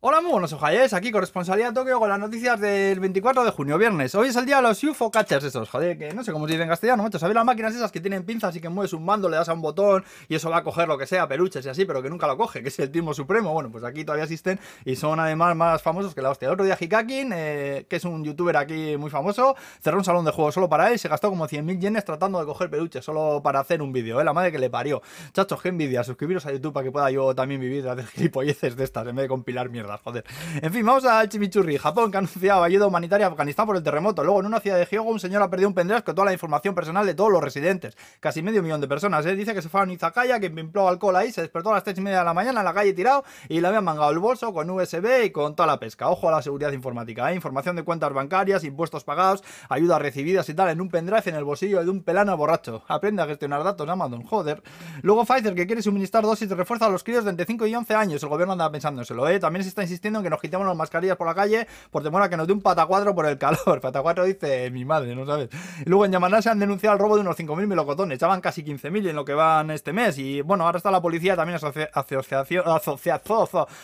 Hola, 0.00 0.20
muy 0.20 0.30
buenos 0.30 0.52
ojalles, 0.52 0.92
aquí 0.92 1.10
corresponsalía 1.10 1.72
Tokio 1.72 1.98
con 1.98 2.08
las 2.08 2.20
noticias 2.20 2.60
del 2.60 3.00
24 3.00 3.44
de 3.44 3.50
junio, 3.50 3.76
viernes. 3.78 4.14
Hoy 4.14 4.28
es 4.28 4.36
el 4.36 4.46
día 4.46 4.58
de 4.58 4.62
los 4.62 4.84
UFO 4.84 5.10
catchers 5.10 5.46
esos, 5.46 5.68
joder, 5.68 5.98
que 5.98 6.14
no 6.14 6.22
sé 6.22 6.30
cómo 6.30 6.46
se 6.46 6.52
dice 6.52 6.62
en 6.62 6.68
castellano, 6.68 7.02
macho. 7.02 7.18
¿Sabéis 7.18 7.34
las 7.34 7.44
máquinas 7.44 7.74
esas 7.74 7.90
que 7.90 8.00
tienen 8.00 8.22
pinzas 8.22 8.54
y 8.54 8.60
que 8.60 8.68
mueves 8.68 8.92
un 8.92 9.04
mando, 9.04 9.28
le 9.28 9.34
das 9.34 9.48
a 9.48 9.54
un 9.54 9.60
botón 9.60 10.04
y 10.28 10.36
eso 10.36 10.50
va 10.50 10.58
a 10.58 10.62
coger 10.62 10.86
lo 10.86 10.96
que 10.98 11.06
sea, 11.06 11.26
peluches 11.26 11.66
y 11.66 11.68
así, 11.68 11.84
pero 11.84 12.00
que 12.00 12.10
nunca 12.10 12.28
lo 12.28 12.36
coge, 12.36 12.62
que 12.62 12.68
es 12.68 12.78
el 12.78 12.92
timo 12.92 13.12
supremo? 13.12 13.52
Bueno, 13.52 13.72
pues 13.72 13.82
aquí 13.82 14.04
todavía 14.04 14.22
existen 14.22 14.60
y 14.84 14.94
son 14.94 15.18
además 15.18 15.56
más 15.56 15.82
famosos 15.82 16.14
que 16.14 16.22
la 16.22 16.30
hostia. 16.30 16.46
El 16.46 16.52
otro 16.52 16.64
día 16.64 16.76
Hikakin, 16.78 17.32
eh, 17.34 17.86
que 17.88 17.96
es 17.96 18.04
un 18.04 18.22
youtuber 18.22 18.56
aquí 18.56 18.96
muy 18.96 19.10
famoso, 19.10 19.56
cerró 19.80 19.98
un 19.98 20.04
salón 20.04 20.24
de 20.24 20.30
juegos 20.30 20.54
solo 20.54 20.68
para 20.68 20.90
él 20.90 20.94
y 20.94 20.98
se 20.98 21.08
gastó 21.08 21.28
como 21.28 21.48
100.000 21.48 21.80
yenes 21.80 22.04
tratando 22.04 22.38
de 22.38 22.46
coger 22.46 22.70
peluches 22.70 23.04
solo 23.04 23.40
para 23.42 23.58
hacer 23.58 23.82
un 23.82 23.92
vídeo, 23.92 24.20
¿eh? 24.20 24.24
La 24.24 24.32
madre 24.32 24.52
que 24.52 24.60
le 24.60 24.70
parió. 24.70 25.02
Chachos, 25.32 25.60
qué 25.60 25.70
envidia, 25.70 26.04
suscribiros 26.04 26.46
a 26.46 26.52
YouTube 26.52 26.72
para 26.72 26.84
que 26.84 26.92
pueda 26.92 27.10
yo 27.10 27.34
también 27.34 27.60
vivir 27.60 27.82
de 27.82 27.90
hacer 27.90 28.06
gilipolleces 28.06 28.76
de 28.76 28.84
estas 28.84 29.04
en 29.08 29.16
vez 29.16 29.24
de 29.24 29.28
compilar 29.28 29.68
joder. 29.96 30.24
En 30.60 30.72
fin, 30.72 30.84
vamos 30.84 31.04
al 31.04 31.28
chimichurri. 31.28 31.78
Japón, 31.78 32.10
que 32.10 32.16
ha 32.16 32.20
anunciado 32.20 32.62
ayuda 32.62 32.86
humanitaria 32.86 33.26
a 33.26 33.30
Afganistán 33.30 33.66
por 33.66 33.76
el 33.76 33.82
terremoto. 33.82 34.22
Luego, 34.22 34.40
en 34.40 34.46
una 34.46 34.60
ciudad 34.60 34.76
de 34.76 34.86
Hyogo, 34.86 35.10
un 35.10 35.20
señor 35.20 35.42
ha 35.42 35.48
perdido 35.48 35.68
un 35.68 35.74
pendrive 35.74 36.02
con 36.02 36.14
toda 36.14 36.26
la 36.26 36.32
información 36.32 36.74
personal 36.74 37.06
de 37.06 37.14
todos 37.14 37.32
los 37.32 37.42
residentes. 37.42 37.96
Casi 38.20 38.42
medio 38.42 38.62
millón 38.62 38.80
de 38.80 38.88
personas. 38.88 39.24
¿eh? 39.26 39.34
Dice 39.34 39.54
que 39.54 39.62
se 39.62 39.68
fue 39.68 39.80
a 39.80 39.84
un 39.84 39.90
izakaya, 39.90 40.38
que 40.38 40.50
pimpló 40.50 40.88
alcohol 40.88 41.16
ahí, 41.16 41.32
se 41.32 41.40
despertó 41.40 41.70
a 41.70 41.74
las 41.74 41.84
3 41.84 41.98
y 41.98 42.00
media 42.02 42.18
de 42.18 42.24
la 42.24 42.34
mañana 42.34 42.60
en 42.60 42.64
la 42.64 42.74
calle 42.74 42.92
tirado 42.92 43.24
y 43.48 43.60
le 43.60 43.66
habían 43.66 43.84
mangado 43.84 44.10
el 44.10 44.18
bolso 44.18 44.52
con 44.52 44.68
USB 44.70 45.24
y 45.24 45.30
con 45.30 45.56
toda 45.56 45.66
la 45.66 45.80
pesca. 45.80 46.08
Ojo 46.08 46.28
a 46.28 46.32
la 46.32 46.42
seguridad 46.42 46.72
informática. 46.72 47.30
¿eh? 47.32 47.34
Información 47.34 47.76
de 47.76 47.82
cuentas 47.82 48.12
bancarias, 48.12 48.64
impuestos 48.64 49.04
pagados, 49.04 49.42
ayudas 49.68 50.00
recibidas 50.00 50.48
y 50.48 50.54
tal 50.54 50.68
en 50.70 50.80
un 50.80 50.88
pendrive 50.88 51.22
en 51.26 51.34
el 51.34 51.44
bolsillo 51.44 51.82
de 51.82 51.90
un 51.90 52.02
pelano 52.02 52.36
borracho. 52.36 52.82
Aprende 52.88 53.22
a 53.22 53.26
gestionar 53.26 53.64
datos 53.64 53.88
Amazon, 53.88 54.22
joder. 54.22 54.62
Luego 55.02 55.24
Pfizer, 55.24 55.54
que 55.54 55.66
quiere 55.66 55.82
suministrar 55.82 56.24
dosis 56.24 56.48
de 56.48 56.54
refuerzo 56.54 56.84
a 56.86 56.88
los 56.88 57.04
críos 57.04 57.24
de 57.24 57.30
entre 57.30 57.46
5 57.46 57.66
y 57.66 57.74
11 57.74 57.94
años. 57.94 58.22
El 58.22 58.28
gobierno 58.28 58.52
anda 58.52 58.70
pensándoselo, 58.70 59.28
¿eh? 59.28 59.38
También 59.38 59.62
se 59.62 59.68
está 59.78 59.82
insistiendo 59.82 60.18
en 60.18 60.24
que 60.24 60.30
nos 60.30 60.40
quitemos 60.40 60.66
las 60.66 60.76
mascarillas 60.76 61.16
por 61.16 61.26
la 61.26 61.34
calle 61.34 61.66
por 61.90 62.02
temor 62.02 62.22
a 62.22 62.28
que 62.28 62.36
nos 62.36 62.46
dé 62.46 62.52
un 62.52 62.60
patacuadro 62.60 63.14
por 63.14 63.26
el 63.26 63.38
calor. 63.38 63.80
Patacuadro 63.82 64.24
dice 64.24 64.70
mi 64.70 64.84
madre, 64.84 65.14
¿no 65.14 65.24
sabes? 65.24 65.48
Y 65.84 65.88
luego 65.88 66.04
en 66.04 66.12
Yamaná 66.12 66.42
se 66.42 66.50
han 66.50 66.58
denunciado 66.58 66.94
el 66.94 67.00
robo 67.00 67.14
de 67.14 67.20
unos 67.20 67.38
5.000 67.38 67.66
melocotones. 67.66 68.18
Ya 68.18 68.26
van 68.26 68.40
casi 68.40 68.64
15.000 68.64 69.10
en 69.10 69.16
lo 69.16 69.24
que 69.24 69.34
van 69.34 69.70
este 69.70 69.92
mes. 69.92 70.18
Y 70.18 70.40
bueno, 70.42 70.64
ahora 70.64 70.78
está 70.78 70.90
la 70.90 71.00
policía 71.00 71.36
también 71.36 71.60
asociación, 71.92 72.64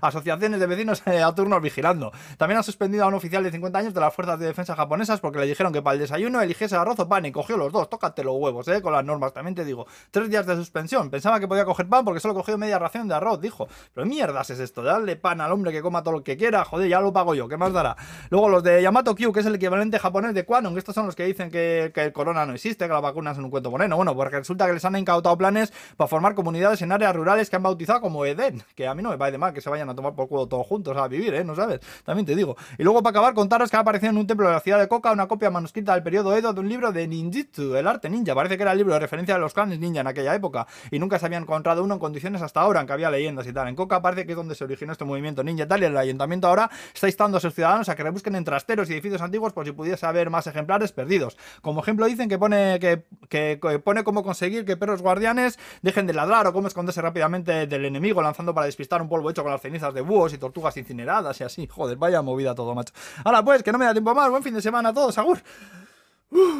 asociaciones 0.00 0.60
de 0.60 0.66
vecinos 0.66 1.02
eh, 1.06 1.22
a 1.22 1.34
turnos 1.34 1.62
vigilando. 1.62 2.12
También 2.36 2.58
ha 2.58 2.62
suspendido 2.62 3.04
a 3.04 3.08
un 3.08 3.14
oficial 3.14 3.42
de 3.42 3.50
50 3.50 3.78
años 3.78 3.94
de 3.94 4.00
las 4.00 4.14
fuerzas 4.14 4.38
de 4.38 4.46
defensa 4.46 4.76
japonesas 4.76 5.20
porque 5.20 5.38
le 5.38 5.46
dijeron 5.46 5.72
que 5.72 5.80
para 5.80 5.94
el 5.94 6.00
desayuno 6.00 6.42
eligiese 6.42 6.76
arroz 6.76 6.98
o 6.98 7.08
pan 7.08 7.24
y 7.24 7.32
cogió 7.32 7.56
los 7.56 7.72
dos. 7.72 7.88
Tócate 7.88 8.22
los 8.22 8.36
huevos, 8.36 8.68
¿eh? 8.68 8.82
Con 8.82 8.92
las 8.92 9.04
normas, 9.04 9.32
también 9.32 9.54
te 9.54 9.64
digo. 9.64 9.86
Tres 10.10 10.28
días 10.28 10.46
de 10.46 10.54
suspensión. 10.56 11.10
Pensaba 11.10 11.40
que 11.40 11.48
podía 11.48 11.64
coger 11.64 11.88
pan 11.88 12.04
porque 12.04 12.20
solo 12.20 12.34
cogió 12.34 12.58
media 12.58 12.78
ración 12.78 13.08
de 13.08 13.14
arroz, 13.14 13.40
dijo. 13.40 13.68
Pero 13.94 14.06
mierdas 14.06 14.50
es 14.50 14.60
esto, 14.60 14.82
darle 14.82 15.16
pan 15.16 15.40
al 15.40 15.52
hombre 15.52 15.72
que 15.72 15.77
coma 15.82 16.02
todo 16.02 16.14
lo 16.14 16.22
que 16.22 16.36
quiera. 16.36 16.64
Joder, 16.64 16.88
ya 16.88 17.00
lo 17.00 17.12
pago 17.12 17.34
yo. 17.34 17.48
¿Qué 17.48 17.56
más 17.56 17.72
dará? 17.72 17.96
Luego 18.30 18.48
los 18.48 18.62
de 18.62 18.82
Yamato 18.82 19.14
Q, 19.14 19.32
que 19.32 19.40
es 19.40 19.46
el 19.46 19.54
equivalente 19.54 19.98
japonés 19.98 20.34
de 20.34 20.44
Quanon, 20.44 20.72
que 20.72 20.78
estos 20.78 20.94
son 20.94 21.06
los 21.06 21.16
que 21.16 21.24
dicen 21.24 21.50
que, 21.50 21.92
el 21.94 22.12
corona 22.12 22.46
no 22.46 22.54
existe, 22.54 22.86
que 22.86 22.92
la 22.92 23.00
vacuna 23.00 23.32
es 23.32 23.38
un 23.38 23.50
cuento 23.50 23.70
moreno. 23.70 23.96
Bueno, 23.96 24.14
porque 24.14 24.38
resulta 24.38 24.66
que 24.66 24.72
les 24.72 24.84
han 24.84 24.96
incautado 24.96 25.36
planes 25.36 25.72
para 25.96 26.08
formar 26.08 26.34
comunidades 26.34 26.82
en 26.82 26.92
áreas 26.92 27.14
rurales 27.14 27.50
que 27.50 27.56
han 27.56 27.62
bautizado 27.62 28.00
como 28.00 28.24
Eden, 28.24 28.62
que 28.74 28.86
a 28.86 28.94
mí 28.94 29.02
no 29.02 29.10
me 29.10 29.18
parece 29.18 29.38
mal 29.38 29.52
que 29.52 29.60
se 29.60 29.70
vayan 29.70 29.88
a 29.88 29.94
tomar 29.94 30.14
por 30.14 30.28
culo 30.28 30.46
todos 30.46 30.66
juntos 30.66 30.96
a 30.96 31.08
vivir, 31.08 31.34
¿eh? 31.34 31.44
¿No 31.44 31.54
sabes? 31.54 31.80
También 32.04 32.26
te 32.26 32.34
digo. 32.34 32.56
Y 32.78 32.82
luego 32.82 33.02
para 33.02 33.10
acabar, 33.10 33.34
contaros 33.34 33.70
que 33.70 33.76
ha 33.76 33.80
aparecido 33.80 34.10
en 34.10 34.18
un 34.18 34.26
templo 34.26 34.46
de 34.46 34.54
la 34.54 34.60
ciudad 34.60 34.78
de 34.78 34.88
Coca 34.88 35.12
una 35.12 35.28
copia 35.28 35.50
manuscrita 35.50 35.94
del 35.94 36.02
periodo 36.02 36.36
Edo 36.36 36.52
de 36.52 36.60
un 36.60 36.68
libro 36.68 36.92
de 36.92 37.06
ninjitsu, 37.06 37.76
el 37.76 37.86
arte 37.86 38.10
ninja. 38.10 38.34
Parece 38.34 38.56
que 38.56 38.62
era 38.62 38.72
el 38.72 38.78
libro 38.78 38.94
de 38.94 39.00
referencia 39.00 39.34
de 39.34 39.40
los 39.40 39.54
clanes 39.54 39.78
ninja 39.78 40.00
en 40.00 40.06
aquella 40.06 40.34
época. 40.34 40.66
Y 40.90 40.98
nunca 40.98 41.18
se 41.18 41.26
había 41.26 41.38
encontrado 41.38 41.84
uno 41.84 41.94
en 41.94 42.00
condiciones 42.00 42.42
hasta 42.42 42.60
ahora, 42.60 42.80
aunque 42.80 42.92
había 42.92 43.10
leyendas 43.10 43.46
y 43.46 43.52
tal. 43.52 43.68
En 43.68 43.76
Coca 43.76 44.02
parece 44.02 44.26
que 44.26 44.32
es 44.32 44.36
donde 44.36 44.54
se 44.54 44.64
originó 44.64 44.92
este 44.92 45.04
movimiento 45.04 45.44
ninja 45.44 45.66
tal. 45.68 45.82
Y 45.82 45.86
el 45.86 45.96
ayuntamiento 45.96 46.48
ahora 46.48 46.70
está 46.92 47.06
instando 47.06 47.38
a 47.38 47.40
sus 47.40 47.54
ciudadanos 47.54 47.88
a 47.88 47.94
que 47.94 48.02
rebusquen 48.02 48.34
en 48.34 48.44
trasteros 48.44 48.90
y 48.90 48.94
edificios 48.94 49.22
antiguos 49.22 49.52
por 49.52 49.64
si 49.64 49.72
pudiese 49.72 50.06
haber 50.06 50.30
más 50.30 50.46
ejemplares 50.46 50.92
perdidos. 50.92 51.36
Como 51.62 51.80
ejemplo 51.80 52.06
dicen 52.06 52.28
que 52.28 52.38
pone 52.38 52.78
que, 52.80 53.04
que, 53.28 53.58
pone 53.84 54.04
cómo 54.04 54.22
conseguir 54.22 54.64
que 54.64 54.76
perros 54.76 55.02
guardianes 55.02 55.58
dejen 55.82 56.06
de 56.06 56.14
ladrar 56.14 56.46
o 56.46 56.52
cómo 56.52 56.68
esconderse 56.68 57.00
rápidamente 57.00 57.66
del 57.66 57.84
enemigo 57.84 58.22
lanzando 58.22 58.54
para 58.54 58.66
despistar 58.66 59.02
un 59.02 59.08
polvo 59.08 59.30
hecho 59.30 59.42
con 59.42 59.52
las 59.52 59.60
cenizas 59.60 59.94
de 59.94 60.00
búhos 60.00 60.32
y 60.32 60.38
tortugas 60.38 60.76
incineradas 60.76 61.40
y 61.40 61.44
así. 61.44 61.66
Joder, 61.66 61.96
vaya 61.96 62.22
movida 62.22 62.54
todo, 62.54 62.74
macho. 62.74 62.92
Ahora 63.24 63.44
pues, 63.44 63.62
que 63.62 63.72
no 63.72 63.78
me 63.78 63.84
da 63.84 63.92
tiempo 63.92 64.14
más. 64.14 64.30
Buen 64.30 64.42
fin 64.42 64.54
de 64.54 64.62
semana 64.62 64.88
a 64.88 64.94
todos, 64.94 65.16
agur. 65.18 65.38